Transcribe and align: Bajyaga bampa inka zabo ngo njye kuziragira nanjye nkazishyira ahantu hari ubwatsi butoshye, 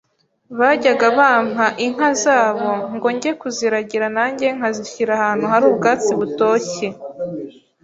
Bajyaga 0.59 1.07
bampa 1.17 1.65
inka 1.85 2.09
zabo 2.23 2.69
ngo 2.95 3.07
njye 3.15 3.31
kuziragira 3.41 4.07
nanjye 4.17 4.47
nkazishyira 4.57 5.11
ahantu 5.17 5.45
hari 5.51 5.65
ubwatsi 5.71 6.11
butoshye, 6.19 6.87